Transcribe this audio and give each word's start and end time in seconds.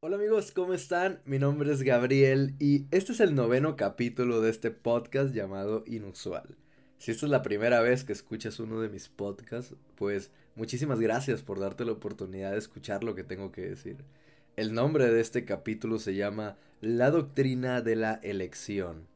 Hola 0.00 0.14
amigos, 0.14 0.52
¿cómo 0.52 0.74
están? 0.74 1.18
Mi 1.24 1.40
nombre 1.40 1.72
es 1.72 1.82
Gabriel 1.82 2.54
y 2.60 2.86
este 2.92 3.10
es 3.10 3.18
el 3.18 3.34
noveno 3.34 3.74
capítulo 3.74 4.40
de 4.40 4.48
este 4.48 4.70
podcast 4.70 5.34
llamado 5.34 5.82
Inusual. 5.88 6.54
Si 6.98 7.10
esta 7.10 7.26
es 7.26 7.30
la 7.30 7.42
primera 7.42 7.80
vez 7.80 8.04
que 8.04 8.12
escuchas 8.12 8.60
uno 8.60 8.80
de 8.80 8.88
mis 8.90 9.08
podcasts, 9.08 9.74
pues 9.96 10.30
muchísimas 10.54 11.00
gracias 11.00 11.42
por 11.42 11.58
darte 11.58 11.84
la 11.84 11.90
oportunidad 11.90 12.52
de 12.52 12.58
escuchar 12.58 13.02
lo 13.02 13.16
que 13.16 13.24
tengo 13.24 13.50
que 13.50 13.62
decir. 13.62 13.96
El 14.54 14.72
nombre 14.72 15.10
de 15.10 15.20
este 15.20 15.44
capítulo 15.44 15.98
se 15.98 16.14
llama 16.14 16.56
La 16.80 17.10
doctrina 17.10 17.80
de 17.80 17.96
la 17.96 18.20
elección. 18.22 19.08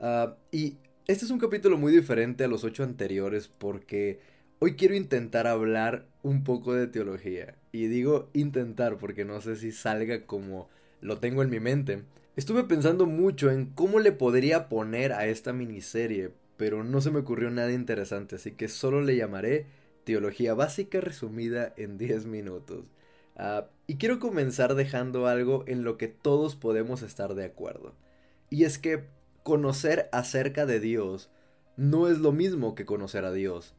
Ah, 0.00 0.34
y 0.50 0.78
este 1.06 1.26
es 1.26 1.30
un 1.30 1.38
capítulo 1.38 1.78
muy 1.78 1.92
diferente 1.92 2.42
a 2.42 2.48
los 2.48 2.64
ocho 2.64 2.82
anteriores 2.82 3.46
porque 3.46 4.18
hoy 4.58 4.76
quiero 4.76 4.94
intentar 4.94 5.46
hablar 5.46 6.06
un 6.22 6.44
poco 6.44 6.74
de 6.74 6.86
teología. 6.86 7.54
Y 7.72 7.86
digo 7.86 8.30
intentar 8.32 8.98
porque 8.98 9.24
no 9.24 9.40
sé 9.40 9.56
si 9.56 9.72
salga 9.72 10.26
como 10.26 10.68
lo 11.00 11.18
tengo 11.18 11.42
en 11.42 11.50
mi 11.50 11.60
mente. 11.60 12.02
Estuve 12.36 12.64
pensando 12.64 13.06
mucho 13.06 13.50
en 13.50 13.66
cómo 13.66 14.00
le 14.00 14.12
podría 14.12 14.68
poner 14.68 15.12
a 15.12 15.26
esta 15.26 15.52
miniserie, 15.52 16.32
pero 16.56 16.82
no 16.82 17.00
se 17.00 17.10
me 17.10 17.20
ocurrió 17.20 17.50
nada 17.50 17.72
interesante, 17.72 18.36
así 18.36 18.52
que 18.52 18.68
solo 18.68 19.02
le 19.02 19.16
llamaré 19.16 19.66
Teología 20.04 20.54
Básica 20.54 21.00
resumida 21.00 21.72
en 21.76 21.98
10 21.98 22.26
minutos. 22.26 22.90
Ah, 23.36 23.66
y 23.86 23.96
quiero 23.96 24.18
comenzar 24.18 24.74
dejando 24.74 25.26
algo 25.26 25.64
en 25.66 25.84
lo 25.84 25.96
que 25.98 26.08
todos 26.08 26.56
podemos 26.56 27.02
estar 27.02 27.34
de 27.34 27.44
acuerdo. 27.44 27.94
Y 28.50 28.64
es 28.64 28.78
que 28.78 29.04
conocer 29.42 30.08
acerca 30.12 30.66
de 30.66 30.80
Dios 30.80 31.30
no 31.76 32.08
es 32.08 32.18
lo 32.18 32.32
mismo 32.32 32.74
que 32.74 32.86
conocer 32.86 33.24
a 33.24 33.32
Dios. 33.32 33.74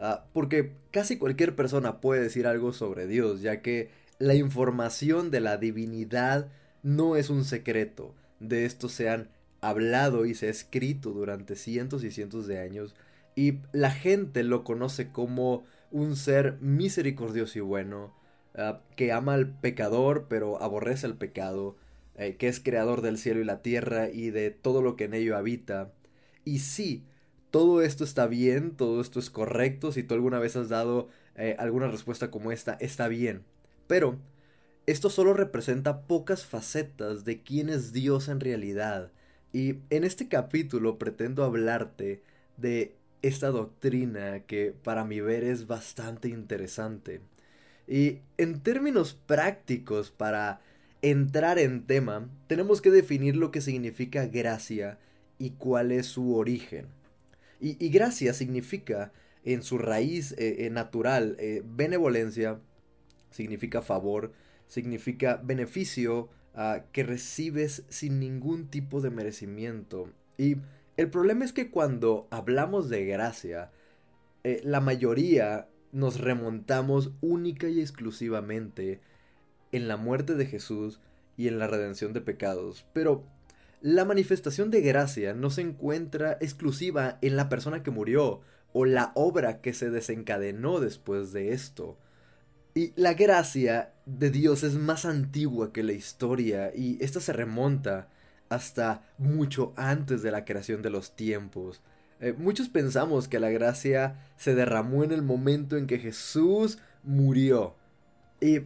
Ah, 0.00 0.24
porque 0.32 0.72
casi 0.90 1.18
cualquier 1.18 1.54
persona 1.54 2.00
puede 2.00 2.22
decir 2.22 2.46
algo 2.46 2.72
sobre 2.72 3.06
Dios, 3.06 3.42
ya 3.42 3.60
que 3.60 3.90
la 4.18 4.34
información 4.34 5.30
de 5.30 5.40
la 5.40 5.58
divinidad 5.58 6.48
no 6.82 7.16
es 7.16 7.28
un 7.30 7.44
secreto. 7.44 8.14
De 8.40 8.64
esto 8.64 8.88
se 8.88 9.10
han 9.10 9.28
hablado 9.60 10.24
y 10.24 10.34
se 10.34 10.46
ha 10.46 10.50
escrito 10.50 11.10
durante 11.10 11.54
cientos 11.54 12.02
y 12.02 12.10
cientos 12.10 12.46
de 12.46 12.60
años 12.60 12.94
y 13.36 13.58
la 13.72 13.90
gente 13.90 14.42
lo 14.42 14.64
conoce 14.64 15.12
como 15.12 15.64
un 15.90 16.16
ser 16.16 16.56
misericordioso 16.60 17.58
y 17.58 17.62
bueno, 17.62 18.14
ah, 18.54 18.80
que 18.96 19.12
ama 19.12 19.34
al 19.34 19.48
pecador 19.60 20.26
pero 20.28 20.62
aborrece 20.62 21.06
el 21.06 21.14
pecado, 21.16 21.76
eh, 22.16 22.36
que 22.36 22.48
es 22.48 22.60
creador 22.60 23.02
del 23.02 23.18
cielo 23.18 23.40
y 23.40 23.44
la 23.44 23.62
tierra 23.62 24.08
y 24.08 24.30
de 24.30 24.50
todo 24.50 24.82
lo 24.82 24.96
que 24.96 25.04
en 25.04 25.14
ello 25.14 25.36
habita. 25.36 25.92
Y 26.44 26.60
sí, 26.60 27.04
todo 27.50 27.82
esto 27.82 28.04
está 28.04 28.26
bien, 28.26 28.76
todo 28.76 29.00
esto 29.00 29.18
es 29.18 29.30
correcto, 29.30 29.92
si 29.92 30.02
tú 30.02 30.14
alguna 30.14 30.38
vez 30.38 30.56
has 30.56 30.68
dado 30.68 31.08
eh, 31.36 31.56
alguna 31.58 31.88
respuesta 31.88 32.30
como 32.30 32.52
esta, 32.52 32.74
está 32.74 33.08
bien. 33.08 33.42
Pero 33.86 34.18
esto 34.86 35.10
solo 35.10 35.34
representa 35.34 36.02
pocas 36.02 36.46
facetas 36.46 37.24
de 37.24 37.42
quién 37.42 37.68
es 37.68 37.92
Dios 37.92 38.28
en 38.28 38.40
realidad. 38.40 39.12
Y 39.52 39.78
en 39.90 40.04
este 40.04 40.28
capítulo 40.28 40.98
pretendo 40.98 41.44
hablarte 41.44 42.22
de 42.56 42.94
esta 43.22 43.48
doctrina 43.50 44.40
que 44.40 44.74
para 44.82 45.04
mi 45.04 45.20
ver 45.20 45.44
es 45.44 45.66
bastante 45.66 46.28
interesante. 46.28 47.20
Y 47.86 48.20
en 48.38 48.60
términos 48.60 49.14
prácticos, 49.14 50.10
para 50.10 50.60
entrar 51.02 51.58
en 51.58 51.86
tema, 51.86 52.28
tenemos 52.46 52.80
que 52.80 52.90
definir 52.90 53.36
lo 53.36 53.50
que 53.50 53.60
significa 53.60 54.26
gracia 54.26 54.98
y 55.38 55.50
cuál 55.50 55.90
es 55.92 56.06
su 56.06 56.36
origen. 56.36 56.86
Y, 57.60 57.90
gracia 57.90 58.32
significa 58.32 59.12
en 59.44 59.62
su 59.62 59.76
raíz 59.78 60.32
eh, 60.32 60.66
eh, 60.66 60.70
natural 60.70 61.36
eh, 61.38 61.62
benevolencia, 61.64 62.58
significa 63.30 63.82
favor, 63.82 64.32
significa 64.66 65.36
beneficio 65.36 66.30
ah, 66.54 66.84
que 66.92 67.02
recibes 67.02 67.84
sin 67.88 68.18
ningún 68.18 68.68
tipo 68.68 69.00
de 69.02 69.10
merecimiento. 69.10 70.10
Y 70.38 70.56
el 70.96 71.10
problema 71.10 71.44
es 71.44 71.52
que 71.52 71.70
cuando 71.70 72.28
hablamos 72.30 72.88
de 72.88 73.04
gracia, 73.04 73.70
la 74.42 74.80
mayoría 74.80 75.68
nos 75.92 76.18
remontamos 76.18 77.12
única 77.20 77.68
y 77.68 77.80
exclusivamente 77.80 79.00
en 79.70 79.86
la 79.86 79.98
muerte 79.98 80.34
de 80.34 80.46
Jesús 80.46 81.00
y 81.36 81.48
en 81.48 81.58
la 81.58 81.66
redención 81.66 82.14
de 82.14 82.22
pecados. 82.22 82.86
Pero 82.94 83.24
la 83.80 84.04
manifestación 84.04 84.70
de 84.70 84.82
gracia 84.82 85.32
no 85.34 85.50
se 85.50 85.62
encuentra 85.62 86.36
exclusiva 86.40 87.18
en 87.22 87.36
la 87.36 87.48
persona 87.48 87.82
que 87.82 87.90
murió 87.90 88.40
o 88.72 88.84
la 88.84 89.12
obra 89.14 89.60
que 89.60 89.72
se 89.72 89.90
desencadenó 89.90 90.80
después 90.80 91.32
de 91.32 91.52
esto. 91.52 91.98
Y 92.74 92.92
la 92.94 93.14
gracia 93.14 93.92
de 94.06 94.30
Dios 94.30 94.62
es 94.62 94.74
más 94.74 95.04
antigua 95.04 95.72
que 95.72 95.82
la 95.82 95.92
historia 95.92 96.72
y 96.74 97.02
esta 97.02 97.20
se 97.20 97.32
remonta 97.32 98.08
hasta 98.48 99.08
mucho 99.18 99.72
antes 99.76 100.22
de 100.22 100.30
la 100.30 100.44
creación 100.44 100.82
de 100.82 100.90
los 100.90 101.16
tiempos. 101.16 101.82
Eh, 102.20 102.34
muchos 102.36 102.68
pensamos 102.68 103.28
que 103.28 103.40
la 103.40 103.50
gracia 103.50 104.18
se 104.36 104.54
derramó 104.54 105.04
en 105.04 105.12
el 105.12 105.22
momento 105.22 105.76
en 105.76 105.86
que 105.86 105.98
Jesús 105.98 106.78
murió. 107.02 107.76
Y 108.40 108.60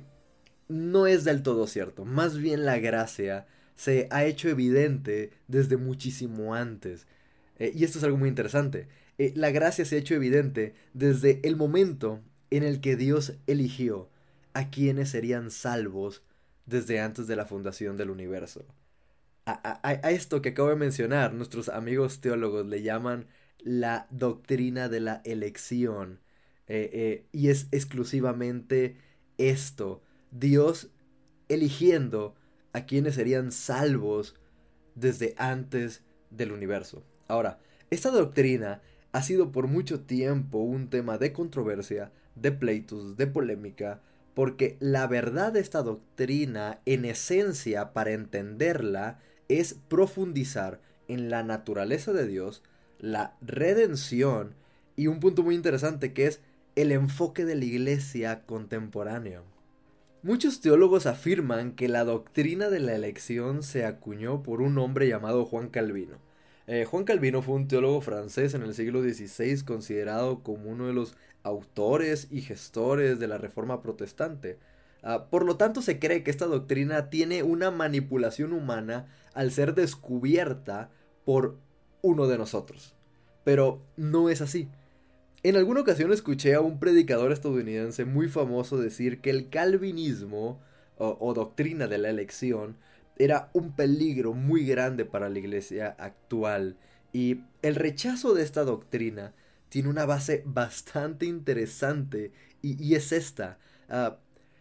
no 0.68 1.06
es 1.06 1.24
del 1.24 1.42
todo 1.42 1.66
cierto. 1.66 2.04
Más 2.04 2.36
bien 2.36 2.64
la 2.64 2.78
gracia 2.78 3.46
se 3.74 4.08
ha 4.10 4.24
hecho 4.24 4.48
evidente 4.48 5.32
desde 5.48 5.76
muchísimo 5.76 6.54
antes. 6.54 7.06
Eh, 7.58 7.72
y 7.74 7.84
esto 7.84 7.98
es 7.98 8.04
algo 8.04 8.16
muy 8.16 8.28
interesante. 8.28 8.88
Eh, 9.18 9.32
la 9.36 9.50
gracia 9.50 9.84
se 9.84 9.96
ha 9.96 9.98
hecho 9.98 10.14
evidente 10.14 10.74
desde 10.92 11.40
el 11.44 11.56
momento 11.56 12.20
en 12.50 12.62
el 12.62 12.80
que 12.80 12.96
Dios 12.96 13.34
eligió 13.46 14.08
a 14.54 14.70
quienes 14.70 15.10
serían 15.10 15.50
salvos 15.50 16.22
desde 16.66 17.00
antes 17.00 17.26
de 17.26 17.36
la 17.36 17.46
fundación 17.46 17.96
del 17.96 18.10
universo. 18.10 18.64
A, 19.46 20.10
esto 20.10 20.40
que 20.40 20.50
acabo 20.50 20.70
de 20.70 20.76
mencionar, 20.76 21.34
nuestros 21.34 21.68
amigos 21.68 22.22
teólogos 22.22 22.64
le 22.64 22.82
llaman 22.82 23.26
la 23.58 24.06
doctrina 24.10 24.88
de 24.88 25.00
la 25.00 25.20
elección. 25.24 26.20
Eh, 26.66 27.26
y 27.30 27.48
es 27.48 27.66
exclusivamente 27.70 28.96
esto. 29.36 30.02
Dios 30.30 30.88
eligiendo 31.48 32.36
a 32.74 32.84
quienes 32.84 33.14
serían 33.14 33.50
salvos 33.52 34.34
desde 34.94 35.34
antes 35.38 36.02
del 36.30 36.52
universo. 36.52 37.02
Ahora, 37.26 37.58
esta 37.90 38.10
doctrina 38.10 38.82
ha 39.12 39.22
sido 39.22 39.52
por 39.52 39.68
mucho 39.68 40.00
tiempo 40.00 40.58
un 40.58 40.90
tema 40.90 41.16
de 41.16 41.32
controversia, 41.32 42.12
de 42.34 42.52
pleitos, 42.52 43.16
de 43.16 43.26
polémica, 43.26 44.02
porque 44.34 44.76
la 44.80 45.06
verdad 45.06 45.52
de 45.52 45.60
esta 45.60 45.82
doctrina, 45.82 46.80
en 46.84 47.04
esencia, 47.04 47.92
para 47.92 48.10
entenderla, 48.10 49.20
es 49.48 49.74
profundizar 49.88 50.80
en 51.06 51.30
la 51.30 51.44
naturaleza 51.44 52.12
de 52.12 52.26
Dios, 52.26 52.62
la 52.98 53.36
redención 53.40 54.54
y 54.96 55.06
un 55.06 55.20
punto 55.20 55.42
muy 55.42 55.54
interesante 55.54 56.12
que 56.12 56.26
es 56.26 56.40
el 56.74 56.90
enfoque 56.90 57.44
de 57.44 57.54
la 57.54 57.64
iglesia 57.64 58.44
contemporánea. 58.46 59.42
Muchos 60.24 60.62
teólogos 60.62 61.04
afirman 61.04 61.72
que 61.72 61.86
la 61.86 62.02
doctrina 62.02 62.70
de 62.70 62.80
la 62.80 62.94
elección 62.94 63.62
se 63.62 63.84
acuñó 63.84 64.42
por 64.42 64.62
un 64.62 64.78
hombre 64.78 65.06
llamado 65.06 65.44
Juan 65.44 65.68
Calvino. 65.68 66.16
Eh, 66.66 66.86
Juan 66.86 67.04
Calvino 67.04 67.42
fue 67.42 67.56
un 67.56 67.68
teólogo 67.68 68.00
francés 68.00 68.54
en 68.54 68.62
el 68.62 68.72
siglo 68.72 69.02
XVI 69.02 69.62
considerado 69.66 70.42
como 70.42 70.70
uno 70.70 70.86
de 70.86 70.94
los 70.94 71.14
autores 71.42 72.28
y 72.30 72.40
gestores 72.40 73.18
de 73.18 73.28
la 73.28 73.36
Reforma 73.36 73.82
Protestante. 73.82 74.58
Ah, 75.02 75.26
por 75.28 75.44
lo 75.44 75.58
tanto, 75.58 75.82
se 75.82 75.98
cree 75.98 76.22
que 76.22 76.30
esta 76.30 76.46
doctrina 76.46 77.10
tiene 77.10 77.42
una 77.42 77.70
manipulación 77.70 78.54
humana 78.54 79.14
al 79.34 79.52
ser 79.52 79.74
descubierta 79.74 80.88
por 81.26 81.58
uno 82.00 82.28
de 82.28 82.38
nosotros. 82.38 82.94
Pero 83.44 83.82
no 83.98 84.30
es 84.30 84.40
así. 84.40 84.70
En 85.44 85.56
alguna 85.56 85.82
ocasión 85.82 86.10
escuché 86.10 86.54
a 86.54 86.62
un 86.62 86.78
predicador 86.78 87.30
estadounidense 87.30 88.06
muy 88.06 88.30
famoso 88.30 88.78
decir 88.78 89.20
que 89.20 89.28
el 89.28 89.50
calvinismo 89.50 90.58
o, 90.96 91.34
doctrina 91.34 91.86
de 91.86 91.98
la 91.98 92.08
elección 92.08 92.78
era 93.18 93.50
un 93.52 93.76
peligro 93.76 94.32
muy 94.32 94.64
grande 94.64 95.04
para 95.04 95.28
la 95.28 95.38
iglesia 95.38 95.96
actual 95.98 96.78
y 97.12 97.42
el 97.60 97.74
rechazo 97.74 98.32
de 98.32 98.42
esta 98.42 98.64
doctrina 98.64 99.34
tiene 99.68 99.90
una 99.90 100.06
base 100.06 100.42
bastante 100.46 101.26
interesante 101.26 102.32
y, 102.62 102.94
es 102.94 103.12
esta. 103.12 103.58
Ah, 103.90 104.16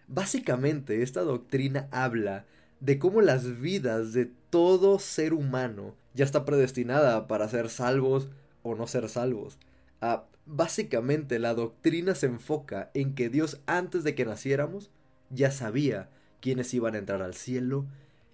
básicamente 0.09 1.01
esta 1.01 1.21
doctrina 1.21 1.88
habla 1.91 2.44
de 2.81 3.00
cómo 3.00 3.21
las 3.21 3.62
vidas 3.62 4.12
de 4.12 4.29
todo 4.50 5.00
ser 5.00 5.33
humano 5.33 5.95
ya 6.13 6.25
está 6.25 6.44
predestinada 6.44 7.25
para 7.27 7.47
ser 7.47 7.69
salvos 7.69 8.27
o 8.63 8.75
no 8.75 8.86
ser 8.86 9.07
salvos. 9.07 9.57
Ah, 10.05 10.25
básicamente 10.45 11.39
la 11.39 11.53
doctrina 11.53 12.13
se 12.13 12.25
enfoca 12.25 12.91
en 12.94 13.15
que 13.15 13.29
Dios 13.29 13.61
antes 13.67 14.03
de 14.03 14.15
que 14.15 14.25
naciéramos 14.25 14.91
ya 15.29 15.50
sabía 15.50 16.09
quiénes 16.41 16.73
iban 16.73 16.95
a 16.95 16.97
entrar 16.97 17.21
al 17.21 17.35
cielo 17.35 17.85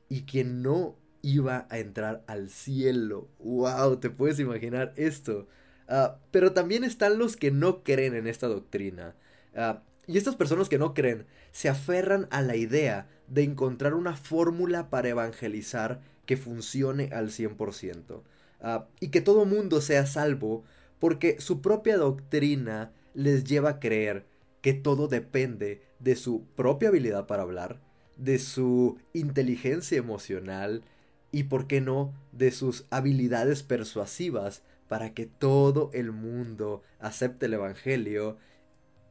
y 0.10 0.24
quién 0.24 0.64
no 0.64 0.96
iba 1.22 1.68
a 1.70 1.78
entrar 1.78 2.24
al 2.26 2.50
cielo. 2.50 3.28
¡Wow! 3.38 3.98
¿Te 3.98 4.10
puedes 4.10 4.40
imaginar 4.40 4.94
esto? 4.96 5.48
Ah, 5.88 6.18
pero 6.32 6.54
también 6.54 6.84
están 6.84 7.20
los 7.20 7.38
que 7.38 7.52
no 7.52 7.84
creen 7.84 8.16
en 8.16 8.26
esta 8.26 8.48
doctrina. 8.48 9.14
Ah, 9.56 9.84
Y 10.08 10.18
estas 10.18 10.36
personas 10.36 10.70
que 10.70 10.80
no 10.80 10.96
creen 10.96 11.28
se 11.52 11.70
aferran 11.70 12.28
a 12.32 12.42
la 12.42 12.56
idea 12.56 13.08
de 13.28 13.44
encontrar 13.44 13.94
una 13.94 14.16
fórmula 14.16 14.90
para 14.90 15.10
evangelizar 15.10 16.02
que 16.26 16.36
funcione 16.36 17.12
al 17.14 17.30
100%. 17.30 18.24
Ah, 18.60 18.88
y 19.00 19.10
que 19.10 19.22
todo 19.22 19.46
mundo 19.46 19.82
sea 19.82 20.08
salvo 20.08 20.64
porque 21.00 21.40
su 21.40 21.62
propia 21.62 21.98
doctrina 21.98 22.92
les 23.14 23.44
lleva 23.44 23.70
a 23.70 23.80
creer 23.80 24.26
que 24.62 24.74
todo 24.74 25.08
depende 25.08 25.82
de 26.00 26.16
su 26.16 26.44
propia 26.56 26.90
habilidad 26.90 27.28
para 27.28 27.44
hablar, 27.44 27.80
de 28.18 28.40
su 28.40 28.98
inteligencia 29.14 29.98
emocional 29.98 30.84
y, 31.32 31.44
por 31.44 31.68
qué 31.68 31.82
no, 31.82 32.14
de 32.32 32.52
sus 32.52 32.86
habilidades 32.90 33.64
persuasivas 33.64 34.64
para 34.88 35.14
que 35.14 35.26
todo 35.26 35.92
el 35.94 36.12
mundo 36.12 36.84
acepte 37.00 37.46
el 37.46 37.54
Evangelio 37.54 38.38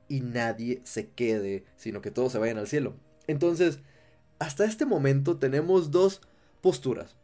y 0.09 0.21
nadie 0.21 0.81
se 0.85 1.09
quede, 1.11 1.65
sino 1.77 2.01
que 2.01 2.11
todos 2.11 2.33
se 2.33 2.39
vayan 2.39 2.59
al 2.59 2.67
cielo. 2.67 2.97
Entonces, 3.27 3.81
hasta 4.39 4.65
este 4.65 4.87
momento 4.87 5.39
tenemos 5.39 5.91
dos 5.91 6.21
posturas, 6.61 7.17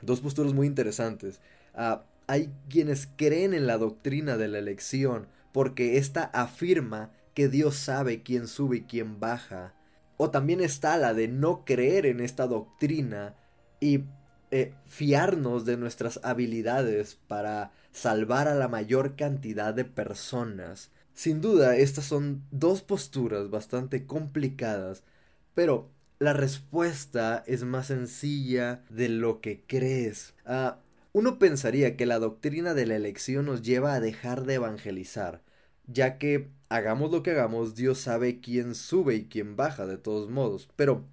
dos 0.00 0.20
posturas 0.20 0.52
muy 0.52 0.66
interesantes. 0.66 1.40
Ah, 1.74 2.04
hay 2.32 2.50
quienes 2.70 3.10
creen 3.16 3.52
en 3.52 3.66
la 3.66 3.76
doctrina 3.76 4.38
de 4.38 4.48
la 4.48 4.56
elección 4.56 5.26
porque 5.52 5.98
ésta 5.98 6.24
afirma 6.32 7.10
que 7.34 7.48
Dios 7.48 7.76
sabe 7.76 8.22
quién 8.22 8.48
sube 8.48 8.78
y 8.78 8.82
quién 8.84 9.20
baja. 9.20 9.74
O 10.16 10.30
también 10.30 10.62
está 10.62 10.96
la 10.96 11.12
de 11.12 11.28
no 11.28 11.66
creer 11.66 12.06
en 12.06 12.20
esta 12.20 12.46
doctrina 12.46 13.34
y 13.80 14.04
eh, 14.50 14.72
fiarnos 14.86 15.66
de 15.66 15.76
nuestras 15.76 16.20
habilidades 16.22 17.18
para 17.28 17.72
salvar 17.90 18.48
a 18.48 18.54
la 18.54 18.68
mayor 18.68 19.14
cantidad 19.14 19.74
de 19.74 19.84
personas. 19.84 20.90
Sin 21.12 21.42
duda, 21.42 21.76
estas 21.76 22.06
son 22.06 22.44
dos 22.50 22.80
posturas 22.80 23.50
bastante 23.50 24.06
complicadas, 24.06 25.04
pero 25.52 25.90
la 26.18 26.32
respuesta 26.32 27.44
es 27.46 27.62
más 27.64 27.88
sencilla 27.88 28.86
de 28.88 29.10
lo 29.10 29.42
que 29.42 29.64
crees. 29.66 30.32
Ah, 30.46 30.78
uno 31.12 31.38
pensaría 31.38 31.96
que 31.96 32.06
la 32.06 32.18
doctrina 32.18 32.74
de 32.74 32.86
la 32.86 32.96
elección 32.96 33.46
nos 33.46 33.62
lleva 33.62 33.94
a 33.94 34.00
dejar 34.00 34.44
de 34.44 34.54
evangelizar, 34.54 35.42
ya 35.86 36.18
que 36.18 36.50
hagamos 36.68 37.10
lo 37.10 37.22
que 37.22 37.32
hagamos, 37.32 37.74
Dios 37.74 37.98
sabe 37.98 38.40
quién 38.40 38.74
sube 38.74 39.14
y 39.14 39.26
quién 39.26 39.56
baja 39.56 39.86
de 39.86 39.98
todos 39.98 40.30
modos. 40.30 40.68
Pero 40.76 41.04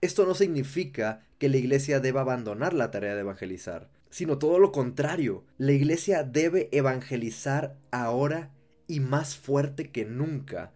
esto 0.00 0.26
no 0.26 0.34
significa 0.34 1.26
que 1.38 1.48
la 1.48 1.56
iglesia 1.56 2.00
deba 2.00 2.20
abandonar 2.20 2.72
la 2.72 2.90
tarea 2.90 3.14
de 3.14 3.20
evangelizar, 3.22 3.88
sino 4.10 4.38
todo 4.38 4.58
lo 4.58 4.70
contrario. 4.72 5.44
La 5.58 5.72
iglesia 5.72 6.22
debe 6.22 6.68
evangelizar 6.72 7.76
ahora 7.90 8.50
y 8.86 9.00
más 9.00 9.36
fuerte 9.36 9.90
que 9.90 10.04
nunca. 10.04 10.72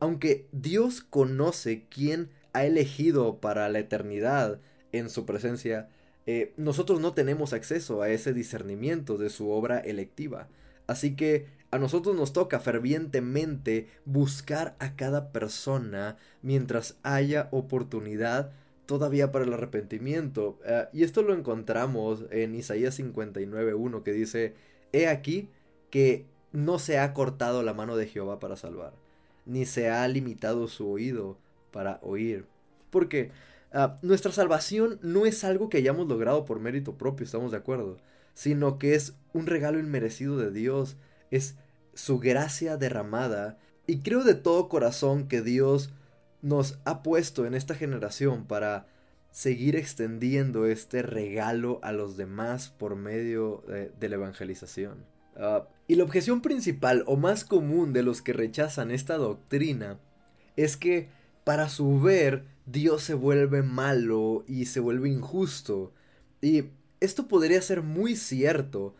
aunque 0.00 0.48
Dios 0.50 1.00
conoce 1.00 1.86
quién 1.88 2.30
ha 2.52 2.64
elegido 2.64 3.40
para 3.40 3.68
la 3.68 3.78
eternidad 3.78 4.60
en 4.90 5.08
su 5.08 5.24
presencia, 5.26 5.88
eh, 6.26 6.52
nosotros 6.56 7.00
no 7.00 7.12
tenemos 7.12 7.52
acceso 7.52 8.02
a 8.02 8.10
ese 8.10 8.32
discernimiento 8.32 9.18
de 9.18 9.30
su 9.30 9.50
obra 9.50 9.78
electiva. 9.80 10.48
Así 10.86 11.16
que 11.16 11.46
a 11.70 11.78
nosotros 11.78 12.16
nos 12.16 12.32
toca 12.32 12.58
fervientemente 12.58 13.88
buscar 14.04 14.76
a 14.80 14.96
cada 14.96 15.30
persona 15.32 16.16
mientras 16.42 16.98
haya 17.02 17.48
oportunidad 17.52 18.52
todavía 18.86 19.30
para 19.30 19.44
el 19.44 19.52
arrepentimiento. 19.52 20.58
Eh, 20.64 20.86
y 20.92 21.04
esto 21.04 21.22
lo 21.22 21.32
encontramos 21.32 22.24
en 22.30 22.56
Isaías 22.56 22.98
59.1 22.98 24.02
que 24.02 24.12
dice, 24.12 24.54
He 24.92 25.06
aquí 25.06 25.48
que 25.90 26.26
no 26.52 26.80
se 26.80 26.98
ha 26.98 27.14
cortado 27.14 27.62
la 27.62 27.74
mano 27.74 27.96
de 27.96 28.08
Jehová 28.08 28.40
para 28.40 28.56
salvar, 28.56 28.92
ni 29.46 29.64
se 29.66 29.90
ha 29.90 30.06
limitado 30.08 30.66
su 30.66 30.90
oído 30.90 31.38
para 31.70 32.00
oír. 32.02 32.46
Porque 32.90 33.30
ah, 33.72 33.96
nuestra 34.02 34.32
salvación 34.32 34.98
no 35.02 35.26
es 35.26 35.44
algo 35.44 35.68
que 35.68 35.78
hayamos 35.78 36.08
logrado 36.08 36.44
por 36.44 36.60
mérito 36.60 36.96
propio, 36.96 37.24
estamos 37.24 37.50
de 37.50 37.58
acuerdo, 37.58 37.98
sino 38.34 38.78
que 38.78 38.94
es 38.94 39.14
un 39.32 39.46
regalo 39.46 39.78
inmerecido 39.78 40.36
de 40.36 40.50
Dios, 40.50 40.96
es 41.30 41.56
su 41.94 42.18
gracia 42.18 42.76
derramada, 42.76 43.58
y 43.86 44.00
creo 44.00 44.24
de 44.24 44.34
todo 44.34 44.68
corazón 44.68 45.26
que 45.26 45.42
Dios 45.42 45.90
nos 46.42 46.78
ha 46.84 47.02
puesto 47.02 47.44
en 47.46 47.54
esta 47.54 47.74
generación 47.74 48.46
para 48.46 48.86
seguir 49.30 49.76
extendiendo 49.76 50.66
este 50.66 51.02
regalo 51.02 51.78
a 51.82 51.92
los 51.92 52.16
demás 52.16 52.68
por 52.70 52.96
medio 52.96 53.64
de, 53.66 54.08
la 54.08 54.14
evangelización. 54.14 55.04
Ah, 55.36 55.66
y 55.86 55.96
la 55.96 56.04
objeción 56.04 56.40
principal 56.40 57.04
o 57.06 57.16
más 57.16 57.44
común 57.44 57.92
de 57.92 58.02
los 58.02 58.22
que 58.22 58.32
rechazan 58.32 58.90
esta 58.90 59.16
doctrina 59.16 59.98
es 60.56 60.76
que 60.76 61.08
para 61.44 61.68
su 61.68 62.00
ver 62.00 62.44
Dios 62.70 63.02
se 63.02 63.14
vuelve 63.14 63.62
malo 63.62 64.44
y 64.46 64.66
se 64.66 64.80
vuelve 64.80 65.08
injusto. 65.08 65.92
Y 66.40 66.64
esto 67.00 67.26
podría 67.26 67.60
ser 67.62 67.82
muy 67.82 68.14
cierto, 68.16 68.94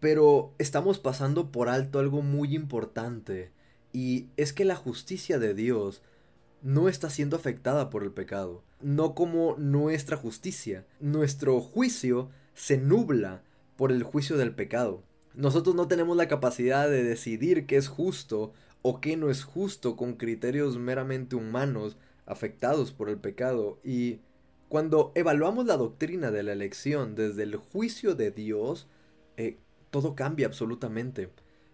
pero 0.00 0.52
estamos 0.58 0.98
pasando 0.98 1.52
por 1.52 1.68
alto 1.68 1.98
algo 1.98 2.22
muy 2.22 2.54
importante, 2.54 3.52
y 3.92 4.26
es 4.36 4.52
que 4.52 4.64
la 4.64 4.76
justicia 4.76 5.38
de 5.38 5.54
Dios 5.54 6.02
no 6.62 6.88
está 6.88 7.08
siendo 7.08 7.36
afectada 7.36 7.88
por 7.88 8.02
el 8.02 8.10
pecado, 8.10 8.62
no 8.80 9.14
como 9.14 9.56
nuestra 9.56 10.16
justicia. 10.16 10.84
Nuestro 11.00 11.60
juicio 11.60 12.30
se 12.54 12.78
nubla 12.78 13.42
por 13.76 13.92
el 13.92 14.02
juicio 14.02 14.36
del 14.36 14.54
pecado. 14.54 15.02
Nosotros 15.34 15.76
no 15.76 15.86
tenemos 15.86 16.16
la 16.16 16.26
capacidad 16.26 16.88
de 16.88 17.04
decidir 17.04 17.66
qué 17.66 17.76
es 17.76 17.86
justo 17.86 18.52
o 18.82 19.00
qué 19.00 19.16
no 19.16 19.30
es 19.30 19.44
justo 19.44 19.96
con 19.96 20.14
criterios 20.14 20.78
meramente 20.78 21.36
humanos 21.36 21.96
afectados 22.28 22.92
por 22.92 23.08
el 23.08 23.18
pecado 23.18 23.78
y 23.82 24.20
cuando 24.68 25.12
evaluamos 25.14 25.66
la 25.66 25.78
doctrina 25.78 26.30
de 26.30 26.42
la 26.42 26.52
elección 26.52 27.14
desde 27.14 27.42
el 27.42 27.56
juicio 27.56 28.14
de 28.14 28.30
Dios, 28.30 28.86
eh, 29.38 29.56
todo 29.90 30.14
cambia 30.14 30.46
absolutamente. 30.46 31.30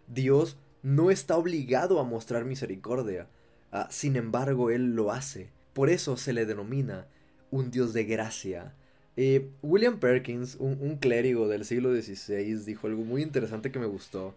Dios 0.07 0.57
no 0.83 1.11
está 1.11 1.37
obligado 1.37 1.99
a 1.99 2.05
mostrar 2.05 2.45
misericordia, 2.45 3.27
ah, 3.73 3.89
sin 3.91 4.15
embargo, 4.17 4.71
Él 4.71 4.95
lo 4.95 5.11
hace. 5.11 5.51
Por 5.73 5.91
eso 5.91 6.17
se 6.17 6.33
le 6.33 6.47
denomina 6.47 7.07
un 7.51 7.73
Dios 7.73 7.93
de 7.93 8.05
gracia. 8.05 8.75
Eh, 9.17 9.49
William 9.63 9.99
Perkins, 9.99 10.57
un, 10.61 10.97
clérigo 10.99 11.49
del 11.49 11.65
siglo 11.65 11.93
XVI, 11.93 12.65
dijo 12.65 12.87
algo 12.87 13.03
muy 13.03 13.23
interesante 13.23 13.73
que 13.73 13.79
me 13.81 13.87
gustó, 13.87 14.35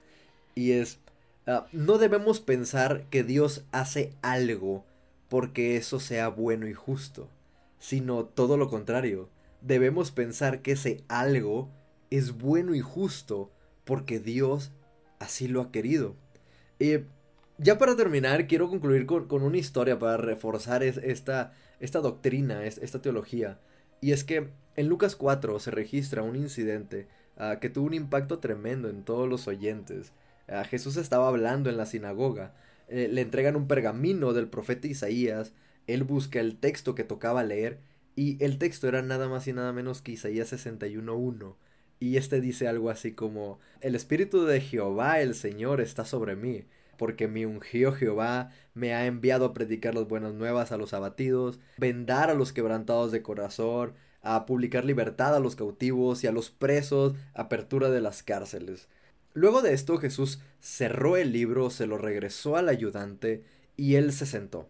y 0.55 0.71
es, 0.71 0.97
ah, 1.45 1.67
no 1.71 1.99
debemos 1.99 2.39
pensar 2.39 3.05
que 3.11 3.23
Dios 3.23 3.65
hace 3.71 4.13
algo 4.23 4.83
porque 5.29 5.77
eso 5.77 6.00
sea 6.00 6.29
bueno 6.29 6.68
y 6.68 6.74
justo 6.74 7.29
sino 7.79 8.25
todo 8.25 8.57
lo 8.57 8.69
contrario. 8.69 9.29
Debemos 9.62 10.12
pensar 10.12 10.62
que 10.62 10.74
ese 10.74 11.03
algo 11.07 11.69
es 12.10 12.38
bueno 12.38 12.75
y 12.75 12.81
justo 12.81 13.51
porque 13.86 14.19
Dios 14.19 14.72
así 15.19 15.48
lo 15.48 15.62
ha 15.62 15.72
querido. 15.72 16.15
Y 16.79 17.00
ya 17.57 17.77
para 17.77 17.96
terminar, 17.96 18.48
quiero 18.48 18.69
concluir 18.69 19.05
con, 19.05 19.27
una 19.29 19.57
historia 19.57 19.98
para 19.98 20.17
reforzar 20.17 20.84
esta, 20.84 21.53
esta 21.79 22.00
doctrina, 22.00 22.65
esta 22.65 23.01
teología. 23.01 23.60
Y 24.00 24.12
es 24.12 24.24
que 24.24 24.50
en 24.75 24.88
Lucas 24.88 25.15
4 25.15 25.60
se 25.60 25.72
registra 25.72 26.22
un 26.22 26.36
incidente 26.36 27.07
ah, 27.38 27.57
que 27.60 27.69
tuvo 27.69 27.88
un 27.88 27.96
impacto 27.96 28.39
tremendo 28.39 28.89
en 28.89 29.03
todos 29.03 29.27
los 29.27 29.48
oyentes. 29.48 30.13
Ah, 30.48 30.63
Jesús 30.65 30.98
estaba 30.98 31.27
hablando 31.27 31.69
en 31.69 31.77
la 31.77 31.88
sinagoga. 31.88 32.53
Eh, 32.88 33.10
le 33.12 33.22
entregan 33.22 33.56
un 33.56 33.67
pergamino 33.67 34.34
del 34.34 34.48
profeta 34.48 34.88
Isaías 34.88 35.53
él 35.88 36.03
busca 36.03 36.39
el 36.39 36.58
texto 36.58 36.96
que 36.96 37.06
tocaba 37.06 37.44
leer 37.44 37.79
y 38.15 38.44
el 38.44 38.58
texto 38.58 38.88
era 38.88 39.01
nada 39.01 39.29
más 39.29 39.48
y 39.48 39.53
nada 39.53 39.72
menos 39.72 40.01
que 40.01 40.12
Isaías 40.12 40.51
61.1. 40.51 41.56
Y 42.00 42.17
este 42.17 42.41
dice 42.41 42.67
algo 42.67 42.89
así 42.89 43.13
como, 43.13 43.60
el 43.82 43.96
Espíritu 43.96 44.46
de 44.46 44.62
Jehová 44.62 45.20
el 45.22 45.34
Señor 45.34 45.82
está 45.82 46.06
sobre 46.06 46.36
mí, 46.36 46.65
porque 46.98 47.27
mi 47.27 47.46
ungió 47.46 47.94
Jehová 47.94 48.51
me 48.74 48.94
ha 48.94 49.06
enviado 49.06 49.46
a 49.46 49.53
predicar 49.53 49.96
las 49.96 50.08
buenas 50.08 50.34
nuevas 50.34 50.72
a 50.72 50.77
los 50.77 50.94
abatidos, 50.94 51.60
vendar 51.77 52.29
a 52.29 52.36
los 52.36 52.53
quebrantados 52.53 53.12
de 53.12 53.24
corazón, 53.24 53.94
a 54.22 54.46
publicar 54.46 54.84
libertad 54.84 55.36
a 55.36 55.39
los 55.39 55.56
cautivos 55.56 56.24
y 56.24 56.27
a 56.27 56.32
los 56.32 56.51
presos, 56.51 57.15
apertura 57.34 57.89
de 57.89 58.01
las 58.01 58.24
cárceles. 58.24 58.89
Luego 59.38 59.62
de 59.62 59.72
esto 59.72 60.00
Jesús 60.00 60.39
cerró 60.60 61.15
el 61.15 61.32
libro, 61.32 61.70
se 61.70 61.86
lo 61.86 62.00
regresó 62.00 62.56
al 62.56 62.70
ayudante 62.70 63.44
y 63.75 63.94
él 63.94 64.12
se 64.12 64.25
sentó. 64.25 64.67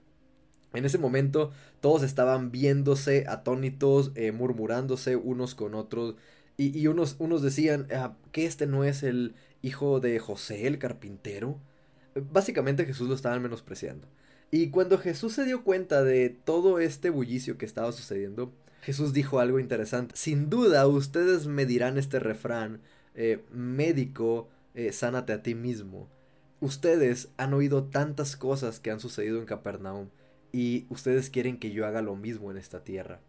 En 0.73 0.83
ese 0.83 0.97
momento 0.97 1.53
todos 1.79 2.03
estaban 2.03 2.51
viéndose 2.51 3.23
atónitos, 3.29 4.11
eh, 4.15 4.33
murmurándose 4.33 5.15
unos 5.15 5.55
con 5.55 5.73
otros, 5.73 6.15
y, 6.57 6.85
unos, 6.87 7.15
unos 7.19 7.41
decían 7.41 7.87
ah, 7.95 8.17
que 8.33 8.45
este 8.45 8.67
no 8.67 8.83
es 8.83 9.03
el 9.03 9.35
hijo 9.61 10.01
de 10.01 10.19
José 10.19 10.67
el 10.67 10.79
carpintero. 10.79 11.61
Básicamente 12.33 12.83
Jesús 12.83 13.07
lo 13.07 13.15
estaban 13.15 13.41
menospreciando. 13.41 14.05
Y 14.51 14.69
cuando 14.69 14.97
Jesús 14.97 15.31
se 15.31 15.45
dio 15.45 15.63
cuenta 15.63 16.03
de 16.03 16.27
todo 16.29 16.79
este 16.79 17.09
bullicio 17.09 17.57
que 17.57 17.65
estaba 17.65 17.93
sucediendo, 17.93 18.51
Jesús 18.81 19.13
dijo 19.13 19.39
algo 19.39 19.61
interesante. 19.61 20.13
Sin 20.17 20.49
duda 20.49 20.85
ustedes 20.87 21.47
me 21.47 21.65
dirán 21.65 21.97
este 21.97 22.19
refrán, 22.19 22.81
eh, 23.15 23.43
médico, 23.53 24.49
eh, 24.77 24.93
sánate 24.93 25.33
a 25.33 25.41
ti 25.41 25.55
mismo. 25.55 26.07
ustedes 26.59 27.29
han 27.37 27.53
oído 27.53 27.85
tantas 27.85 28.35
cosas 28.35 28.79
que 28.79 28.91
han 28.91 28.99
sucedido 28.99 29.39
en 29.39 29.45
Capernaum 29.45 30.09
y 30.51 30.85
ustedes 30.89 31.29
quieren 31.29 31.57
que 31.57 31.71
yo 31.71 31.85
haga 31.85 32.01
lo 32.01 32.15
mismo 32.15 32.51
en 32.51 32.57
esta 32.57 32.83
tierra. 32.83 33.19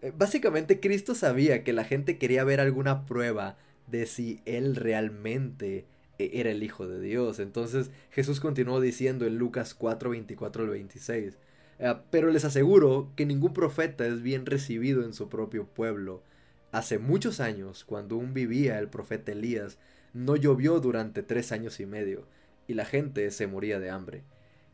Eh, 0.00 0.12
básicamente 0.16 0.80
Cristo 0.80 1.14
sabía 1.14 1.64
que 1.64 1.72
la 1.72 1.84
gente 1.84 2.18
quería 2.18 2.44
ver 2.44 2.60
alguna 2.60 3.04
prueba 3.04 3.56
de 3.88 4.06
si 4.06 4.40
él 4.46 4.76
realmente 4.76 5.86
eh, 6.18 6.30
era 6.34 6.50
el 6.50 6.62
Hijo 6.62 6.86
de 6.86 7.00
Dios. 7.00 7.40
Entonces 7.40 7.90
Jesús 8.10 8.38
continuó 8.40 8.80
diciendo 8.80 9.26
en 9.26 9.38
Lucas 9.38 9.74
4, 9.74 10.10
24 10.10 10.62
al 10.62 10.70
26, 10.70 11.38
eh, 11.80 11.94
pero 12.10 12.30
les 12.30 12.44
aseguro 12.44 13.12
que 13.16 13.26
ningún 13.26 13.52
profeta 13.52 14.06
es 14.06 14.22
bien 14.22 14.46
recibido 14.46 15.04
en 15.04 15.14
su 15.14 15.28
propio 15.28 15.66
pueblo. 15.66 16.22
Hace 16.72 17.00
muchos 17.00 17.40
años, 17.40 17.84
cuando 17.84 18.14
aún 18.14 18.34
vivía 18.34 18.78
el 18.78 18.88
profeta 18.88 19.32
Elías, 19.32 19.78
no 20.12 20.36
llovió 20.36 20.80
durante 20.80 21.22
tres 21.22 21.52
años 21.52 21.80
y 21.80 21.86
medio, 21.86 22.26
y 22.66 22.74
la 22.74 22.84
gente 22.84 23.30
se 23.30 23.46
moría 23.46 23.78
de 23.78 23.90
hambre. 23.90 24.24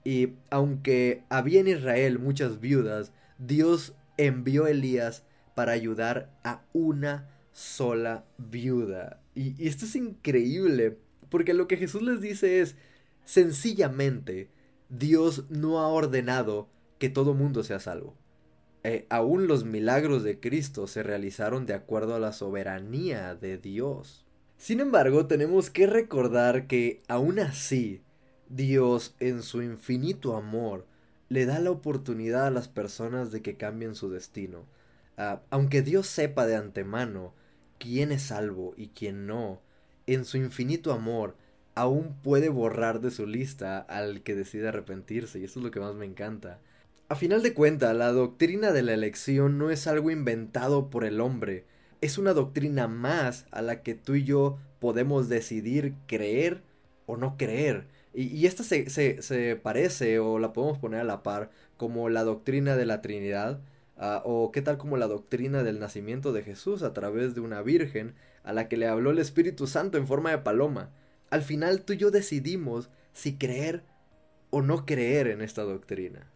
Y 0.05 0.35
aunque 0.50 1.25
había 1.28 1.61
en 1.61 1.69
Israel 1.69 2.19
muchas 2.19 2.61
viudas, 2.61 3.12
Dios 3.38 3.95
envió 4.16 4.64
a 4.64 4.71
Elías 4.71 5.25
para 5.55 5.73
ayudar 5.73 6.31
a 6.45 6.62
una 6.73 7.28
sola 7.52 8.25
viuda. 8.37 9.21
Y, 9.35 9.66
esto 9.66 9.87
es 9.87 9.97
increíble, 9.97 10.99
porque 11.31 11.55
lo 11.55 11.66
que 11.66 11.78
Jesús 11.78 12.02
les 12.02 12.21
dice 12.21 12.61
es, 12.61 12.76
sencillamente, 13.25 14.50
Dios 14.90 15.47
no 15.49 15.81
ha 15.81 15.88
ordenado 15.88 16.69
que 16.99 17.09
todo 17.09 17.35
mundo 17.35 17.64
sea 17.64 17.81
salvo. 17.81 18.14
Eh, 18.85 19.07
aún 19.09 19.49
los 19.49 19.64
milagros 19.64 20.23
de 20.23 20.38
Cristo 20.38 20.87
se 20.87 21.02
realizaron 21.02 21.66
de 21.66 21.75
acuerdo 21.75 22.14
a 22.14 22.21
la 22.21 22.33
soberanía 22.33 23.35
de 23.35 23.59
Dios. 23.59 24.25
Sin 24.58 24.80
embargo, 24.80 25.26
tenemos 25.26 25.70
que 25.70 25.86
recordar 25.86 26.66
que 26.66 27.02
aún 27.08 27.38
así, 27.38 28.02
Dios, 28.48 29.14
en 29.20 29.42
su 29.42 29.62
infinito 29.62 30.36
amor, 30.36 30.86
le 31.28 31.44
da 31.44 31.58
la 31.60 31.70
oportunidad 31.70 32.46
a 32.46 32.50
las 32.50 32.68
personas 32.68 33.32
de 33.32 33.42
que 33.42 33.56
cambien 33.56 33.94
su 33.94 34.10
destino. 34.10 34.64
Ah, 35.16 35.42
aunque 35.50 35.82
Dios 35.82 36.06
sepa 36.06 36.46
de 36.46 36.56
antemano 36.56 37.32
quién 37.78 38.12
es 38.12 38.22
salvo 38.22 38.75
y 38.76 38.88
quién 38.88 39.26
no, 39.26 39.60
en 40.06 40.25
su 40.25 40.36
infinito 40.36 40.92
amor, 40.92 41.36
aún 41.75 42.16
puede 42.22 42.48
borrar 42.48 43.00
de 43.00 43.10
su 43.10 43.26
lista 43.26 43.78
al 43.78 44.22
que 44.22 44.34
decide 44.34 44.68
arrepentirse, 44.68 45.38
y 45.38 45.44
eso 45.44 45.60
es 45.60 45.64
lo 45.64 45.70
que 45.70 45.80
más 45.80 45.94
me 45.94 46.06
encanta. 46.06 46.60
A 47.08 47.14
final 47.14 47.42
de 47.42 47.54
cuentas, 47.54 47.94
la 47.94 48.12
doctrina 48.12 48.72
de 48.72 48.82
la 48.82 48.94
elección 48.94 49.58
no 49.58 49.70
es 49.70 49.86
algo 49.86 50.10
inventado 50.10 50.90
por 50.90 51.04
el 51.04 51.20
hombre, 51.20 51.64
es 52.00 52.19
una 52.19 52.33
doctrina 52.33 52.88
más 52.88 53.47
a 53.50 53.62
la 53.62 53.83
que 53.83 53.95
tú 53.95 54.15
y 54.15 54.25
yo 54.25 54.59
podemos 54.81 55.29
decidir 55.29 55.95
creer 56.07 56.62
o 57.07 57.17
no 57.17 57.37
creer. 57.37 57.87
Y, 58.12 58.47
esta 58.47 58.65
se, 58.65 58.88
se, 58.88 59.57
parece 59.57 60.19
o 60.19 60.38
la 60.38 60.53
podemos 60.53 60.79
poner 60.79 61.00
a 61.00 61.05
la 61.05 61.23
par 61.23 61.50
como 61.76 62.09
la 62.09 62.25
doctrina 62.25 62.75
de 62.75 62.87
la 62.87 63.03
Trinidad, 63.03 63.61
ah, 63.99 64.23
o 64.25 64.50
qué 64.53 64.62
tal 64.62 64.79
como 64.79 64.97
la 64.97 65.07
doctrina 65.07 65.62
del 65.62 65.79
nacimiento 65.79 66.33
de 66.33 66.43
Jesús 66.43 66.83
a 66.83 66.95
través 66.95 67.35
de 67.35 67.43
una 67.43 67.61
virgen 67.61 68.15
a 68.43 68.55
la 68.55 68.69
que 68.69 68.79
le 68.79 68.87
habló 68.87 69.11
el 69.11 69.19
Espíritu 69.19 69.67
Santo 69.67 69.99
en 69.99 70.07
forma 70.07 70.31
de 70.31 70.38
paloma. 70.38 70.91
Al 71.29 71.43
final 71.43 71.83
tú 71.83 71.93
y 71.93 71.99
yo 71.99 72.11
decidimos 72.11 72.88
si 73.12 73.37
creer 73.37 73.83
o 74.50 74.62
no 74.62 74.87
creer 74.87 75.26
en 75.26 75.43
esta 75.43 75.62
doctrina. 75.62 76.31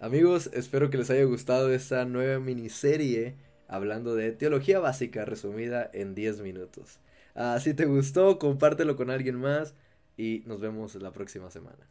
Amigos, 0.00 0.50
espero 0.52 0.88
que 0.90 0.98
les 0.98 1.10
haya 1.10 1.24
gustado 1.24 1.72
esta 1.72 2.04
nueva 2.04 2.40
miniserie 2.40 3.36
hablando 3.72 4.14
de 4.14 4.32
teología 4.32 4.80
básica 4.80 5.24
resumida 5.24 5.90
en 5.94 6.14
10 6.14 6.42
minutos. 6.42 7.00
Ah, 7.34 7.58
si 7.58 7.72
te 7.72 7.86
gustó, 7.86 8.38
compártelo 8.38 8.96
con 8.96 9.10
alguien 9.10 9.36
más 9.36 9.74
y 10.16 10.42
nos 10.46 10.60
vemos 10.60 10.94
la 10.96 11.12
próxima 11.12 11.50
semana. 11.50 11.88